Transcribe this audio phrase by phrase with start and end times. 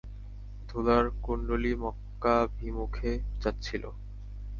[0.69, 3.11] ধূলার কুণ্ডলী মক্কাভিমুখে
[3.41, 3.83] যাচ্ছিল।